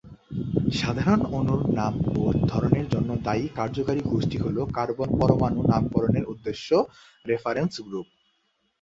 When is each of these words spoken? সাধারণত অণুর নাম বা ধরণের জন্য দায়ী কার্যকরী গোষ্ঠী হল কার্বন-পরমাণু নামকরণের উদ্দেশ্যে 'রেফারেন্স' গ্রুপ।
সাধারণত 0.79 1.23
অণুর 1.37 1.61
নাম 1.77 1.93
বা 2.13 2.21
ধরণের 2.51 2.87
জন্য 2.93 3.09
দায়ী 3.25 3.45
কার্যকরী 3.57 4.01
গোষ্ঠী 4.11 4.37
হল 4.43 4.57
কার্বন-পরমাণু 4.77 5.59
নামকরণের 5.71 6.25
উদ্দেশ্যে 6.33 6.77
'রেফারেন্স' 7.25 7.83
গ্রুপ। 7.87 8.07